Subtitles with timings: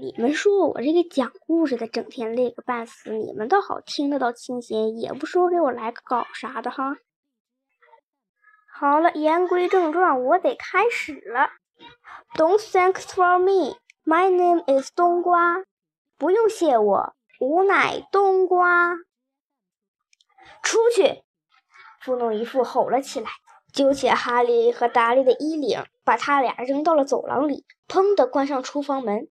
[0.00, 6.98] 你们说我这个讲故事的，整天累个半死，你们倒好，听得到清闲，也不说给我来个稿啥的哈。
[8.72, 11.50] 好了，言归正传，我得开始了。
[12.36, 13.76] Don't thanks for me.
[14.04, 15.64] My name is 冬瓜。
[16.16, 18.94] 不用谢我，吾乃冬瓜。
[20.62, 21.24] 出去！
[22.00, 23.30] 弗农姨父吼了起来，
[23.72, 29.28] 揪起哈利和达利的衣领，把他俩扔到了走廊里，砰的关上厨房门。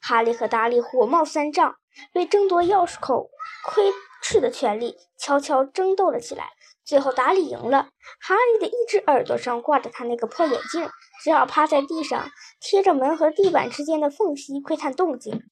[0.00, 1.76] 哈利和达利火冒三丈，
[2.14, 3.28] 为争夺钥匙孔
[3.66, 6.50] 窥视的权利，悄悄争斗了起来。
[6.84, 7.90] 最后，达利赢了。
[8.20, 10.90] 哈利的一只耳朵上挂着他那个破眼镜，
[11.22, 12.28] 只好趴在地上，
[12.60, 15.44] 贴着门和地板之间的缝隙窥探动静。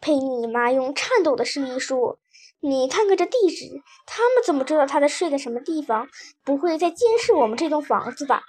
[0.00, 2.20] 佩妮妈用颤抖的声音说
[2.60, 6.08] ：“你看看这地址，他们怎么知道他在睡在什么地方？
[6.44, 8.44] 不会在监视我们这栋房子吧？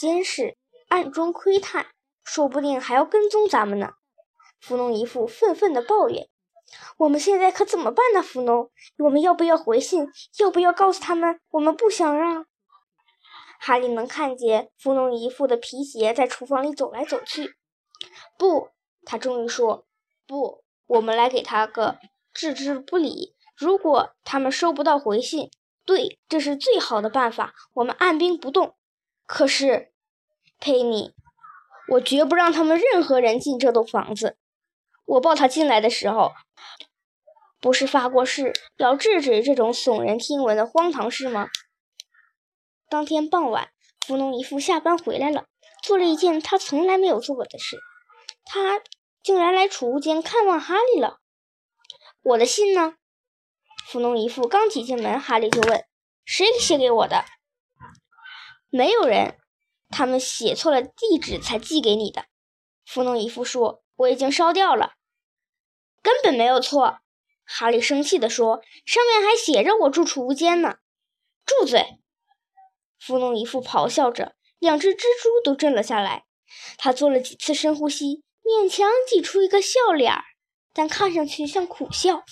[0.00, 0.56] 监视，
[0.88, 1.88] 暗中窥探。”
[2.24, 3.94] 说不定还要跟踪咱们呢！
[4.60, 6.28] 弗农姨父愤愤地抱怨
[6.98, 8.22] ：“我们现在可怎么办呢？
[8.22, 10.08] 弗农，我们要不要回信？
[10.38, 12.46] 要不要告诉他们我们不想让？”
[13.58, 17.56] 哈利能看见弗农姨父的皮鞋在厨房里走来走去。
[18.38, 18.70] 不，
[19.04, 19.86] 他终于说
[20.26, 21.98] ：“不，我们来给他个
[22.32, 23.34] 置之不理。
[23.56, 25.50] 如果他们收不到回信，
[25.84, 27.54] 对，这是最好的办法。
[27.74, 28.74] 我们按兵不动。
[29.26, 29.92] 可是，
[30.58, 31.12] 佩妮。”
[31.88, 34.36] 我绝不让他们任何人进这栋房子。
[35.04, 36.32] 我抱他进来的时候，
[37.60, 41.48] 不是发过誓要制止这种耸人听闻的荒唐事吗？
[42.88, 43.70] 当天傍晚，
[44.06, 45.46] 弗农姨父下班回来了，
[45.82, 47.78] 做了一件他从来没有做过的事，
[48.44, 48.80] 他
[49.22, 51.18] 竟然来储物间看望哈利了。
[52.22, 52.94] 我的信呢？
[53.84, 55.84] 弗农姨父刚挤进门，哈利就问
[56.24, 57.24] ：“谁写给我的？”
[58.70, 59.38] 没有人。
[59.92, 62.24] 他们写错了地址才寄给你的，
[62.84, 64.94] 弗农姨父说：“我已经烧掉了，
[66.02, 66.98] 根本没有错。”
[67.44, 70.76] 哈利生气地说：“上面还写着我住储物间呢。”
[71.44, 71.98] 住嘴！
[72.98, 76.24] 弗农姨父咆哮着，两只蜘蛛都震了下来。
[76.78, 80.24] 他做了几次深呼吸，勉强挤出一个笑脸儿，
[80.72, 82.24] 但看上去像苦笑。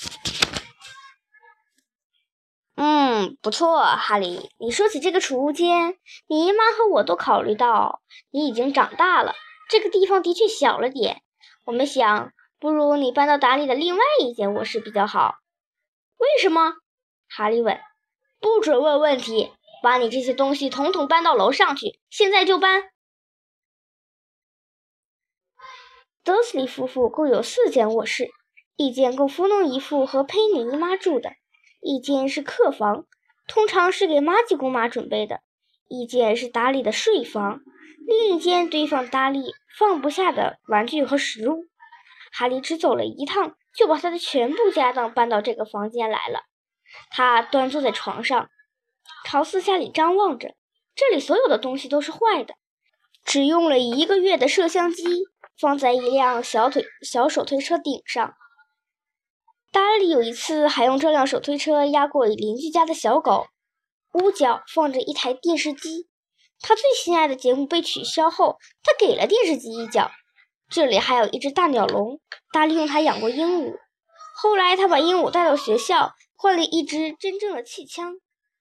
[2.83, 4.49] 嗯，不错，哈利。
[4.59, 5.99] 你说起这个储物间，
[6.29, 9.35] 你姨妈和我都考虑到你已经长大了，
[9.69, 11.21] 这个地方的确小了点。
[11.67, 15.35] 我们想，不如你搬到达里的另外一间卧室比较好。
[16.17, 16.73] 为什么？
[17.29, 17.79] 哈利问。
[18.41, 19.53] 不准问问题，
[19.83, 22.85] 把你这些东西统统搬到楼上去，现在就搬。
[26.25, 28.31] 德斯里夫妇共有四间卧室，
[28.77, 31.35] 一间供弗农姨父和佩妮姨妈住的。
[31.81, 33.07] 一间是客房，
[33.47, 35.37] 通常是给玛吉姑妈准备的；
[35.89, 37.61] 一间是达利的睡房，
[38.07, 41.65] 另一间堆放达利放不下的玩具和食物。
[42.33, 46.43] 哈利只走了一趟，就把他的全部家当搬到这个房间来了。
[47.11, 48.51] 他端坐在床上，
[49.25, 50.55] 朝四下里张望着。
[50.95, 52.55] 这里所有的东西都是坏的，
[53.25, 55.25] 只用了一个月的摄像机
[55.59, 58.35] 放在一辆小腿小手推车顶上。
[59.72, 63.47] 达里有一次还用这辆手推车压过邻居家的小狗。
[64.12, 66.08] 屋角放着一台电视机，
[66.60, 70.10] 他最心爱的节目被取消后，他给了电视机一脚。
[70.69, 72.20] 这里还有一只大鸟笼，
[72.53, 73.76] 达利用它养过鹦鹉。
[74.34, 78.16] 后来他把鹦鹉带到学校，换了一支真正的气枪。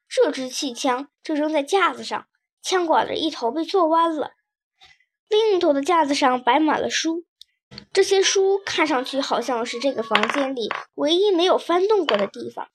[0.07, 2.27] 这支气枪就扔在架子上，
[2.61, 4.31] 枪管的一头被做弯了，
[5.27, 7.25] 另一头的架子上摆满了书。
[7.94, 12.68] 这些书看上去好像是这个房间里唯一没有翻动过的地方。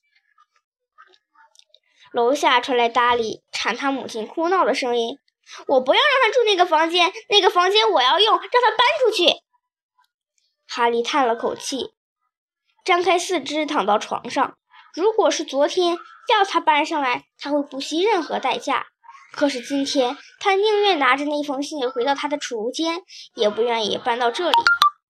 [2.12, 5.19] 楼下传来达里铲他母亲哭闹的声音
[5.66, 9.25] ：“我不要让他住那个房间，那个房间我要用，让他搬出去。”
[10.69, 11.93] 哈利叹了口气，
[12.84, 14.56] 张开四肢躺到床上。
[14.94, 18.87] 如果是昨天要他搬上来，他会不惜任何代价；
[19.32, 23.03] 可是今天，他宁愿拿着那封信回到他的储物间，
[23.34, 24.56] 也不愿意搬到这里。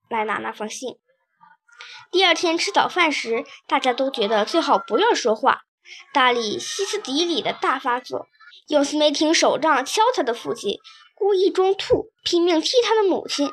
[0.08, 0.96] 来拿那封信。
[2.10, 5.62] 第二天吃早饭时，大家都觉得最好不要说话。
[6.12, 8.26] 大力歇斯底里的大发作，
[8.68, 10.78] 用斯梅廷手杖敲他的父亲，
[11.14, 13.50] 故意装吐，拼命踢他的母亲，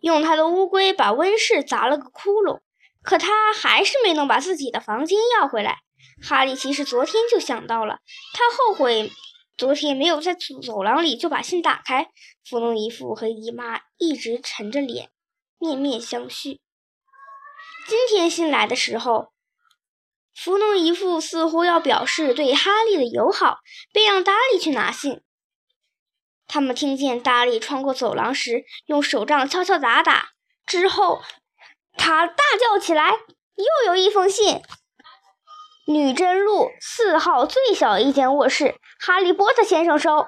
[0.00, 2.60] 用他的乌龟把温室砸了个窟窿。
[3.02, 5.80] 可他还是没能把自己的房间要回来。
[6.22, 7.98] 哈利其实昨天就想到了，
[8.32, 9.12] 他后悔
[9.58, 12.08] 昨天没有在走廊里就把信打开。
[12.48, 15.10] 弗农姨父和姨妈一直沉着脸。
[15.64, 16.60] 面面相觑。
[17.88, 19.32] 今天信来的时候，
[20.34, 25.22] 弗农姨父似乎要表示对哈利的友好，便让达利去拿信。
[26.46, 30.32] 他们听见达利穿过走廊时用手杖敲敲打打，
[30.66, 31.22] 之后，
[31.96, 33.12] 他大叫起来
[33.56, 34.60] ：“又有一封信！
[35.86, 40.26] 女真路四号最小一间卧室，哈利波特先生收。”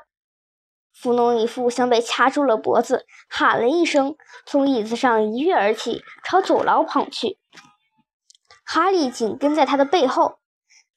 [0.98, 4.16] 弗农伊夫像被掐住了脖子，喊了一声，
[4.46, 7.38] 从椅子上一跃而起，朝走廊跑去。
[8.64, 10.38] 哈利紧跟在他的背后。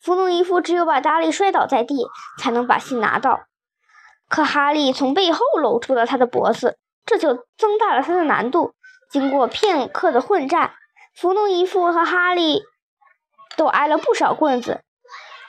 [0.02, 2.08] 弗农姨夫只有把达利摔倒在地，
[2.40, 3.42] 才能把信拿到。
[4.30, 8.76] 可哈利从背后搂住了他的脖子，这就增大了他的难度。
[9.12, 10.76] 经过片刻的混战，
[11.14, 12.62] 弗农姨夫和哈利
[13.58, 14.82] 都挨了不少棍子。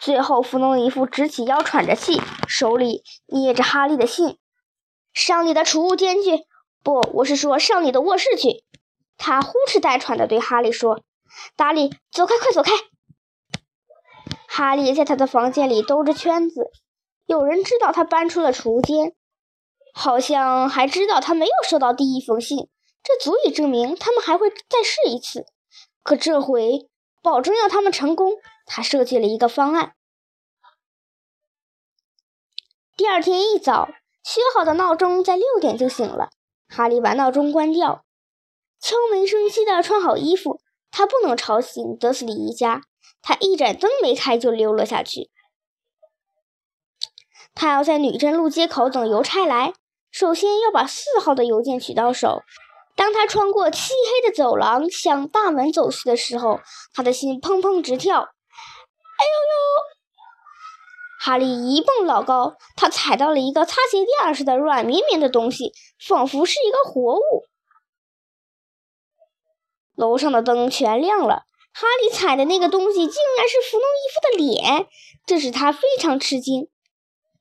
[0.00, 4.39] 最后，弗农姨夫直起腰，喘着气，手里捏着哈利的信。
[5.12, 6.46] 上你的储物间去！
[6.82, 8.64] 不，我是说上你的卧室去。
[9.18, 11.02] 他呼哧带喘地对哈利说
[11.56, 12.72] ：“达利，走开，快走开！”
[14.48, 16.70] 哈利在他的房间里兜着圈子。
[17.26, 19.14] 有人知道他搬出了储物间，
[19.92, 22.68] 好像还知道他没有收到第一封信。
[23.02, 25.44] 这足以证明他们还会再试一次。
[26.02, 26.88] 可这回
[27.22, 28.32] 保证要他们成功。
[28.66, 29.94] 他设计了一个方案。
[32.96, 33.88] 第二天一早。
[34.22, 36.30] 修好的闹钟在六点就醒了。
[36.68, 38.04] 哈利把闹钟关掉，
[38.80, 40.60] 悄没声息地穿好衣服。
[40.90, 42.82] 他不能吵醒德斯里一家。
[43.22, 45.30] 他一盏灯没开就溜了下去。
[47.54, 49.74] 他要在女真路街口等邮差来，
[50.10, 52.42] 首先要把四号的邮件取到手。
[52.96, 56.60] 当他穿过漆黑的走廊向大门走去的时候，
[56.94, 58.20] 他的心砰砰直跳。
[58.20, 59.99] 哎呦呦！
[61.22, 67.44] 哈利一蹦老高，他踩到了一个擦鞋垫似的软绵绵的东西，仿佛是一个活物。
[69.94, 71.44] 楼上的灯全亮了，
[71.74, 74.86] 哈利踩的那个东西竟然是弗农伊夫的脸，
[75.26, 76.70] 这使他非常吃惊。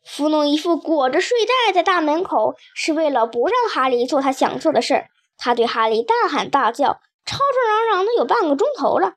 [0.03, 5.07] 弗农伊夫裹着睡袋在大门口，是为了不让哈利做他想做的事儿。
[5.37, 9.13] 他对哈利大喊大叫，吵吵嚷嚷的有半个钟头了，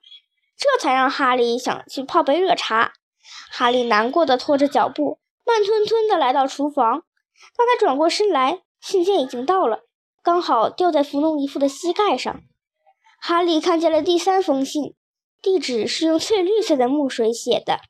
[0.56, 2.92] 这才让哈利想去泡杯热茶。
[3.54, 7.02] 哈利难过的拖着脚步，慢吞吞的来到厨房。
[7.54, 9.82] 当他转过身来，信件已经到了，
[10.22, 12.40] 刚好掉在弗农伊夫的膝盖上。
[13.20, 14.94] 哈利看见了第三封信，
[15.42, 17.80] 地址是用翠绿色的墨水写的。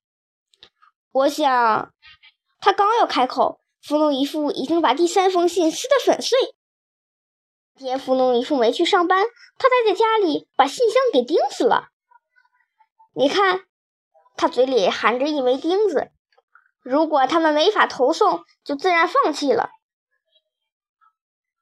[1.12, 1.94] 我想，
[2.60, 6.36] 他刚要开口，弗农伊夫已经把第三封信撕得粉碎。
[7.76, 9.24] 爹弗农伊夫没去上班，
[9.58, 11.90] 他待在家里把信箱给钉死了。
[13.14, 13.66] 你看。
[14.36, 16.10] 他嘴里含着一枚钉子，
[16.82, 19.70] 如果他们没法投送，就自然放弃了。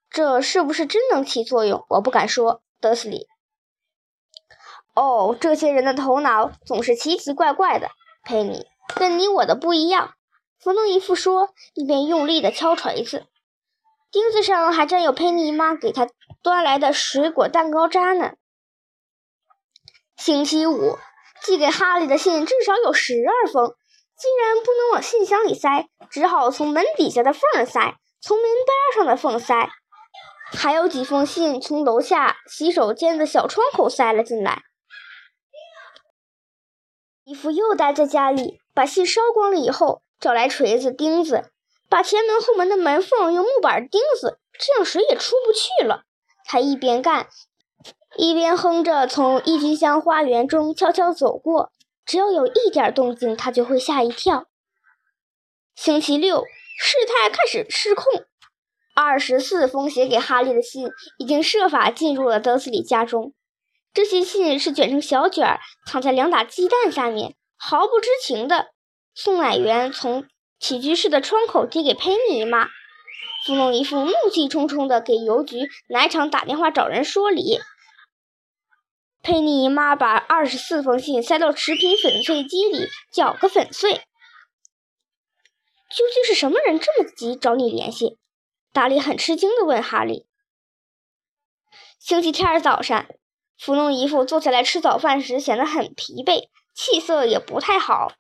[0.09, 1.85] 这是不是真能起作用？
[1.89, 3.29] 我不敢说，德斯里。
[4.95, 7.91] 哦，这些人的头脑总是奇奇怪怪的。
[8.25, 10.15] 佩妮，跟你我的不一样。
[10.59, 13.27] 弗农伊夫说，一边用力地敲锤子。
[14.11, 16.09] 钉子上还沾有佩妮妈给他
[16.43, 18.33] 端来的水果蛋糕渣呢。
[20.17, 20.99] 星期五。
[21.43, 23.75] 寄给哈利的信至少有十二封，
[24.17, 29.71] 既然不能往信箱里塞，只好从门底下的缝儿塞，从门边上的缝塞，
[30.53, 34.63] 还有几封信从楼下洗手间的小窗口塞了进来。
[37.25, 41.51] 伊夫又待在家里，把信烧光了以后，找来锤子、钉子，
[41.89, 46.03] 把前门后门的门缝用木板钉死，这样谁也出不去了。
[46.45, 47.29] 他一边干。
[48.17, 51.73] 一边哼着，从郁金香花园中悄悄走过。
[52.05, 54.47] 只要有一点动静，他就会吓一跳。
[55.77, 56.45] 星期六，
[56.79, 58.05] 事态开始失控。
[58.95, 63.33] 二十四封写给哈利的信已经设法进入了德斯里家中。
[63.95, 68.73] 这些信是卷成小卷，藏在两打鸡蛋下面，毫不知情的。
[69.15, 70.27] 送奶员从
[70.59, 72.69] 起居室的窗口递给佩妮妈。
[73.47, 77.59] 弗农一副怒气冲冲的给邮局奶厂打电话找人说理。
[79.23, 83.95] 佩妮妈把二十四封信塞到食品粉碎机里搅个粉碎。
[85.91, 88.19] 究竟是什么人这么急找你联系？
[88.73, 90.27] 达利很吃惊地问哈利。
[91.99, 93.07] 星期天早上，
[93.59, 98.13] 弗农姨父坐起来吃早饭时显得很疲惫，气色也不太好。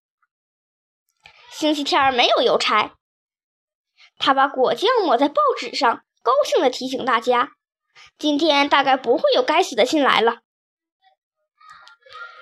[1.50, 2.97] 星期天没有邮差。
[4.19, 7.52] 他把果酱抹在报纸上，高兴地提醒大家
[8.19, 10.40] ：“今天大概不会有该死的信来了。”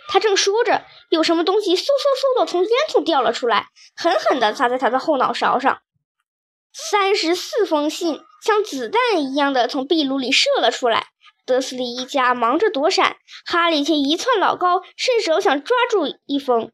[0.09, 5.81] 他正说着，有什么东西嗖嗖嗖的从烟囱掉了出来，狠狠地砸在他的后脑勺上。
[6.73, 11.09] 三十四封信像子弹一样的从壁炉里射了出来。
[11.45, 16.71] 德斯里一家忙着躲闪，哈利却一窜老高，伸手想抓住一封。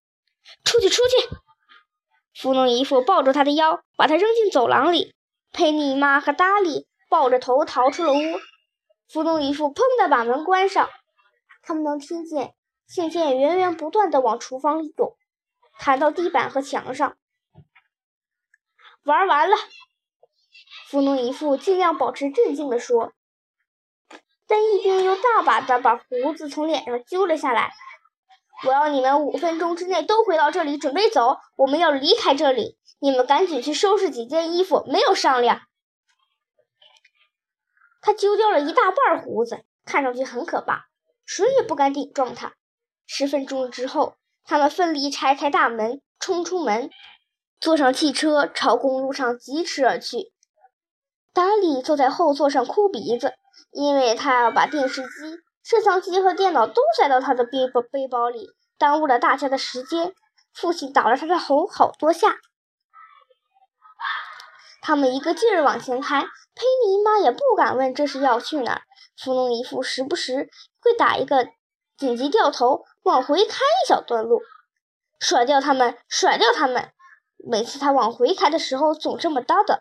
[0.65, 1.29] 出去，出去！
[2.35, 5.15] 弗农姨父抱住他的腰，把他扔进走廊里。
[5.53, 8.19] 佩妮妈和达利抱着头逃出了屋。
[9.09, 10.91] 弗农姨父砰的把门关上。
[11.63, 12.55] 他们能听见
[12.87, 15.17] 信件源源不断的往厨房里涌，
[15.79, 17.17] 弹到地板和墙上。
[19.05, 19.57] 玩完了，
[20.89, 23.13] 弗农姨父尽量保持镇静地说，
[24.47, 27.73] 但一边又大把的把胡子从脸上揪了下来。
[28.67, 31.39] 我要你们五分钟之内都回到这里，准备走。
[31.57, 35.63] 我们要离开这里，你们赶紧去收拾几件衣服，没有商量。
[38.01, 40.87] 他揪掉了一大半胡子，看上去很可怕，
[41.27, 42.55] 谁也不敢顶撞他。
[43.07, 46.91] 十分钟之后，他们奋力拆开大门，冲出门，
[47.61, 50.33] 坐上汽车，朝公路上疾驰而去。
[51.33, 53.35] 达里坐在后座上哭鼻子，
[53.73, 55.09] 因为他要把电视机。
[55.65, 60.15] 摄像机和电脑都塞到他的背包背包里，耽误了大家的时间。
[60.53, 62.37] 父亲打了他的头好多下。
[64.83, 68.83] 他们一个劲儿往前开，佩妮妈也不敢问这是要去哪儿。
[69.17, 71.49] 弗农姨父时不时会打一个
[71.97, 74.43] 紧急掉头，往回开一小段路，
[75.21, 76.91] 甩掉他们，甩掉他们。
[77.37, 79.81] 每次他往回开的时候，总这么叨叨。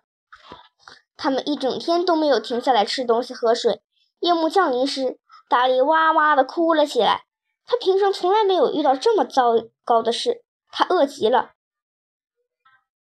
[1.17, 3.81] 他们一整天都没有停下来吃东西、喝水。
[4.19, 5.19] 夜幕降临时。
[5.49, 7.25] 达利哇哇地哭了起来。
[7.65, 9.53] 他平生从来没有遇到这么糟
[9.85, 11.51] 糕的事，他饿极了。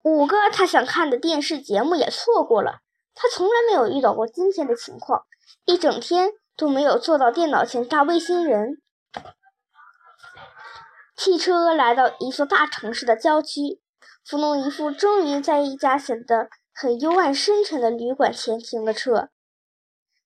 [0.03, 2.79] 五个他想看的电视节目也错过了。
[3.15, 5.25] 他从来没有遇到过今天的情况，
[5.67, 8.81] 一整天都没有坐到电脑前打卫星人。
[11.21, 13.79] 汽车来到一座大城市的郊区，
[14.25, 19.29] 弗农姨父终于在一家显得很幽暗深沉的旅馆前停了车。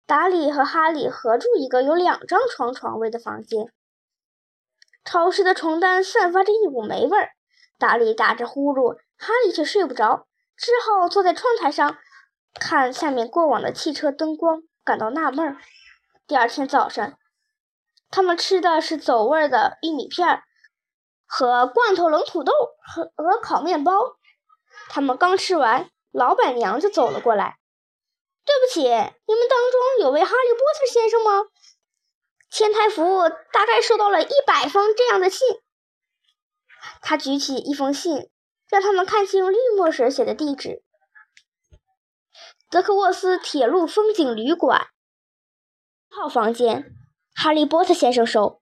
[0.07, 3.73] 达里和哈里合住一个有两张床床位的房间。
[5.05, 7.31] 潮湿的床单散发着一股霉味儿。
[7.77, 11.99] 达里打着呼噜，哈利却睡不着，只好坐在窗台上
[12.61, 15.57] 看下面过往的汽车灯光，感到纳闷儿。
[16.29, 17.19] 第二天早上，
[18.13, 20.45] 他们吃的是走味儿的玉米片儿
[21.26, 22.52] 和罐头冷土豆
[22.87, 24.16] 和和烤面包。
[24.88, 27.59] 他们刚吃完，老板娘就走了过来。
[28.45, 31.49] 对不起，你们当中有位哈利波特先生吗？
[32.50, 35.61] 前台服务大概收到了一百封这样的信。
[37.00, 38.31] 他举起一封信，
[38.69, 40.83] 让他们看清绿墨水写的地址：
[42.71, 44.88] 德克沃斯铁路风景旅馆
[46.11, 46.95] 号房间，
[47.35, 48.61] 哈利波特先生收。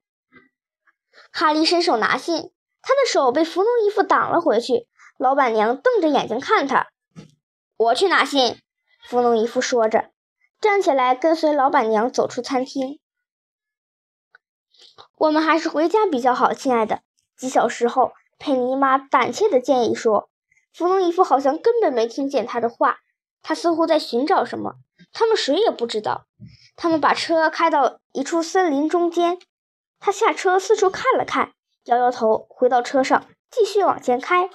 [1.35, 2.51] 哈利伸手拿信，
[2.83, 4.87] 他的手被弗农姨父挡了回去。
[5.17, 6.89] 老板娘瞪着眼睛看他
[7.75, 8.59] ：“我去拿信。”
[9.09, 10.11] 弗农姨父说着，
[10.61, 12.99] 站起来跟随老板娘走出餐厅。
[15.17, 17.01] 我们还是回家比较好，亲爱的。
[17.35, 20.29] 几小时后，佩妮妈胆怯地建议说
[20.71, 22.99] ：“弗农姨父好像根本没听见她的话，
[23.41, 24.75] 他似乎在寻找什么。
[25.11, 26.27] 他们谁也不知道。
[26.75, 29.39] 他们把车开到一处森林中间，
[30.05, 31.53] 他下车四处看了看，
[31.85, 34.49] 摇摇头，回到车上，继续往前开。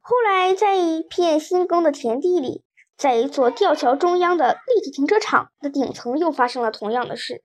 [0.00, 2.64] 后来，在一片新耕的田地里。”
[2.96, 7.42] 在一座吊桥中央的立体停车场的顶层，又发生了同样的事。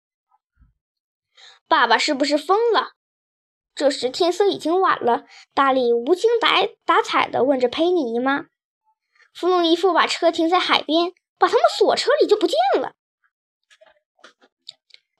[1.67, 2.91] 爸爸是不是疯了？
[3.75, 5.25] 这时天色已经晚了。
[5.53, 8.45] 大力无精打打采地问着佩妮姨妈。
[9.33, 12.93] 弗农姨父把车停在海边，把他们锁车里就不见了。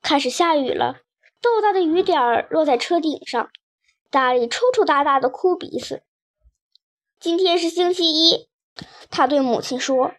[0.01, 1.01] 开始下雨了，
[1.41, 3.49] 豆大的雨点儿落在车顶上。
[4.09, 6.03] 达里抽抽搭搭的哭鼻子。
[7.19, 8.49] 今天是星期一，
[9.09, 10.13] 他对母亲说。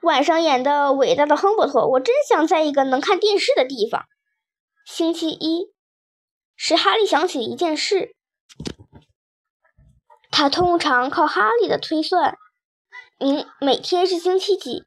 [0.00, 4.04] 晚上演的伟大的亨伯特，我真想在一个能看电视的地方。
[4.84, 5.72] 星期一，
[6.56, 8.14] 使哈利想起一件事。
[10.30, 12.36] 他通常靠哈利的推算，
[13.18, 14.84] 明每天是星期几，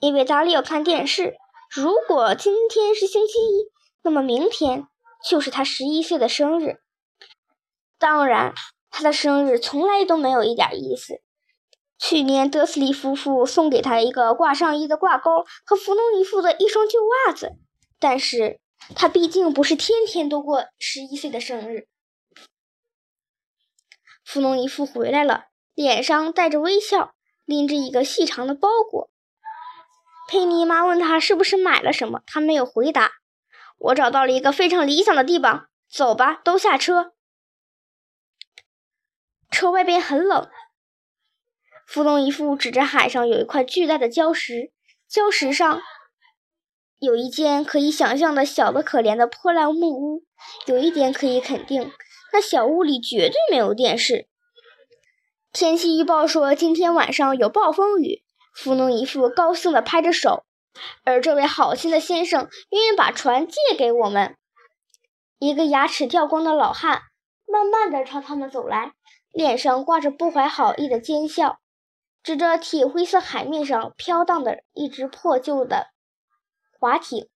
[0.00, 1.36] 因为达利要看电视。
[1.70, 3.70] 如果今天是星期一，
[4.02, 4.86] 那么明天
[5.28, 6.80] 就是他十一岁的生日。
[7.98, 8.54] 当然，
[8.90, 11.22] 他的生日从来都没有一点意思。
[11.98, 17.52] 去年，德斯利夫妇送给他一个挂上衣的挂钩和弗农姨父的一双旧袜子，
[18.00, 18.58] 但是
[18.96, 21.86] 他毕竟不是天天都过十一岁的生日。
[24.24, 27.14] 弗农姨父回来了，脸上带着微笑，
[27.44, 29.10] 拎着一个细长的包裹。
[30.28, 33.12] 佩妮妈问他是不是买了什么，他没有回答。
[33.82, 37.14] 我找到了一个非常理想的地方，走吧，都下车。
[39.50, 40.48] 车外边很冷。
[41.86, 44.70] 弗农姨父指着海上有一块巨大的礁石，
[45.10, 45.82] 礁石上
[46.98, 50.24] 有一间可以想象的小的可怜的破烂木屋。
[50.66, 51.92] 有一点可以肯定，
[52.32, 54.28] 那小屋里绝对没有电视。
[55.52, 58.22] 天气预报说今天晚上有暴风雨。
[58.54, 60.44] 弗农姨父高兴地拍着手
[61.04, 64.36] ：“而这位好心的先生愿意把船借给我们。
[65.38, 67.02] 一个牙齿掉光的老汉
[67.46, 68.92] 慢慢地朝他们走来，
[69.32, 71.58] 脸上挂着不怀好意的奸笑，
[72.22, 75.88] 指着铁灰色海面上飘荡的一只破旧的
[76.78, 77.28] 划艇。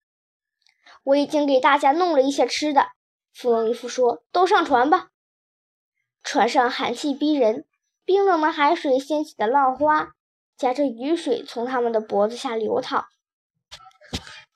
[1.03, 2.89] 我已经给大家弄了一些吃的，
[3.35, 5.09] 弗洛伊夫说：“都上船吧。”
[6.23, 7.67] 船上寒气逼人，
[8.05, 10.13] 冰冷的海水掀起的浪花
[10.57, 13.07] 夹着雨水从他们的脖子下流淌。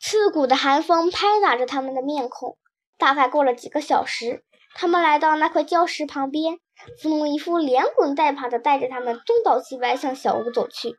[0.00, 2.56] 刺骨的寒风拍打着他们的面孔。
[2.96, 4.42] 大概过了几个小时，
[4.74, 6.58] 他们来到那块礁石旁边。
[7.02, 10.96] 弗农一副连滚带爬地带着他们东倒西歪向小屋走去。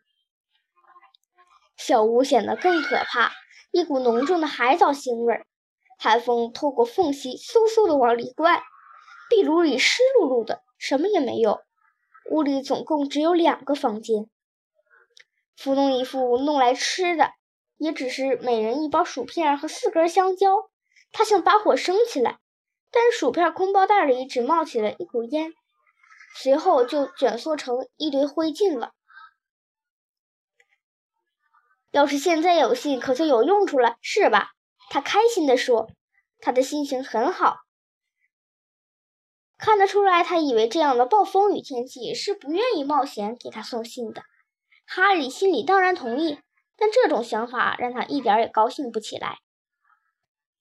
[1.76, 3.32] 小屋显得更可怕，
[3.72, 5.48] 一股浓重的海藻腥味儿，
[5.98, 8.62] 寒风透过缝隙嗖嗖地往里灌。
[9.28, 11.62] 壁炉里湿漉漉的，什么也没有。
[12.30, 14.30] 屋里总共只有两个房间。
[15.58, 17.32] 弗农一副弄来吃的。
[17.82, 20.70] 也只是每人一包薯片和四根香蕉。
[21.12, 22.38] 他想把火生起来，
[22.92, 25.52] 但薯片空包袋里只冒起了一股烟，
[26.36, 28.92] 随后就卷缩成一堆灰烬了。
[31.90, 34.52] 要是现在有信，可就有用处了，是吧？
[34.92, 35.90] 他开心地说。
[36.44, 37.58] 他的心情很好，
[39.60, 44.24] 看得出来，他以为这样的暴风雨天气是不愿意冒险给他送信的。
[44.88, 46.40] 哈里心里当然同意。
[46.82, 49.38] 但这种想法让他一点也高兴不起来。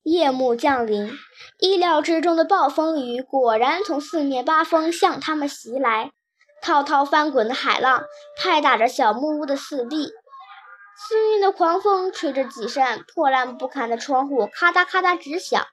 [0.02, 1.10] 夜幕降临，
[1.58, 6.12] 意料之中的暴风雨果然从四面八方向他们袭来。
[6.60, 8.04] 滔滔翻滚的海浪
[8.36, 10.12] 拍打着小木屋的四壁，
[10.94, 15.66] 肆虐的狂风吹着几扇破烂不堪的窗户咔嗒咔嗒直响。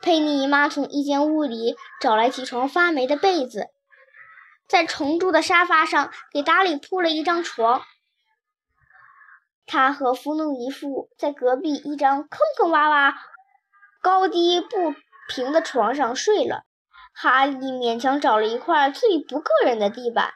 [0.00, 3.66] 佩妮姨妈从一间屋里找来几床发霉的被子，
[4.66, 7.82] 在重铸的沙发上给达里铺了一张床。
[9.68, 13.14] 他和弗农姨父在隔壁一张坑坑洼洼、
[14.02, 14.94] 高低不
[15.28, 16.64] 平的床上睡了。
[17.12, 20.32] 哈利勉强找了一块最不硌人的地板，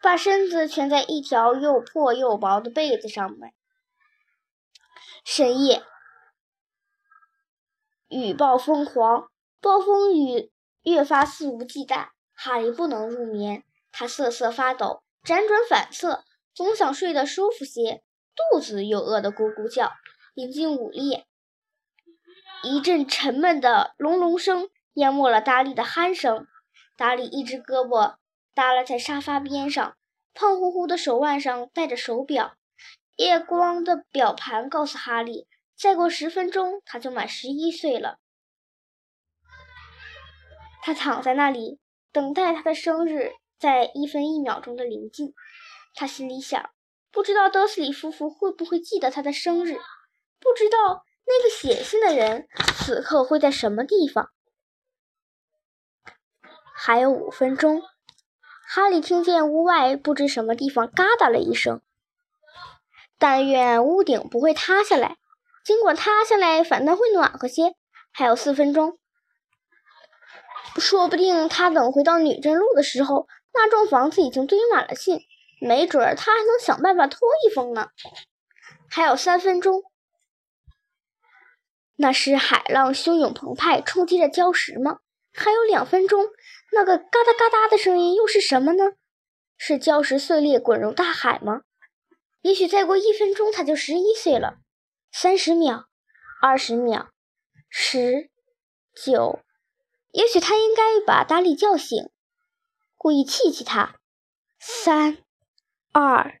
[0.00, 3.52] 把身子蜷在一条又破又薄的被子上面。
[5.24, 5.82] 深夜，
[8.08, 9.28] 雨暴疯狂，
[9.60, 12.10] 暴风雨越发肆无忌惮。
[12.34, 16.22] 哈利不能入眠，他瑟瑟发抖，辗转反侧，
[16.54, 18.04] 总想睡得舒服些。
[18.36, 19.92] 肚子又饿得咕咕叫，
[20.34, 21.26] 临近午夜，
[22.62, 26.46] 一阵沉闷的隆隆声淹没了达利的鼾声。
[26.96, 28.16] 达利一只胳膊
[28.54, 29.96] 耷拉在沙发边上，
[30.32, 32.56] 胖乎乎的手腕上戴着手表，
[33.16, 35.46] 夜光的表盘告诉哈利，
[35.76, 38.18] 再过十分钟他就满十一岁了。
[40.82, 41.80] 他躺在那里，
[42.12, 45.34] 等待他的生日在一分一秒钟的临近。
[45.94, 46.70] 他心里想。
[47.16, 49.78] 不知道德斯里夫妇会不会记得他的生日？
[50.38, 54.28] 不知道那个写信的人此刻会在什么地方？
[56.74, 57.82] 还有五分钟，
[58.68, 61.80] 哈利听见屋外不知什么地方嘎哒了一声。
[63.18, 65.16] 但愿屋顶不会塌下来，
[65.64, 67.74] 尽管塌下来反倒会暖和些。
[68.12, 68.98] 还有四分钟，
[70.76, 75.20] 说不定他等回到女贞路的时候，那幢房子已经堆满了信。
[75.60, 77.88] 没准儿他还能想办法偷一封呢。
[78.88, 79.82] 还有三分钟，
[81.96, 85.00] 那是海浪汹涌澎湃冲击着礁石吗？
[85.32, 86.24] 还有两分钟，
[86.72, 88.92] 那个嘎哒嘎哒的声音又是什么呢？
[89.58, 91.62] 是礁石碎裂滚入大海吗？
[92.42, 94.58] 也许再过一分钟他就十一岁了。
[95.10, 95.86] 三十秒，
[96.40, 97.08] 二十秒，
[97.68, 98.30] 十，
[98.94, 99.40] 九，
[100.12, 102.10] 也许他应该把达利叫醒，
[102.96, 103.96] 故意气气他。
[104.58, 105.18] 三。
[105.98, 106.38] 二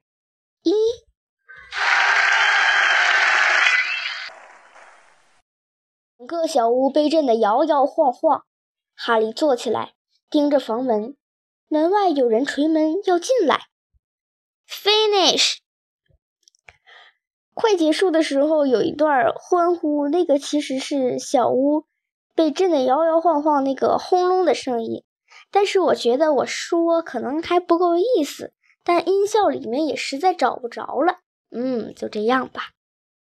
[0.64, 0.70] 一，
[6.18, 8.44] 整个小屋被震得摇摇晃晃。
[8.94, 9.94] 哈利坐起来，
[10.28, 11.16] 盯着房门，
[11.68, 13.62] 门外有人捶门要进来。
[14.68, 15.60] Finish！
[17.54, 21.86] 快结束的时候有一段欢呼，那个其实是小屋
[22.34, 25.02] 被震得摇摇晃晃那个轰隆的声音。
[25.50, 28.52] 但是我觉得我说可能还不够意思。
[28.86, 31.18] 但音效里面也实在找不着了，
[31.50, 32.75] 嗯，就这样吧。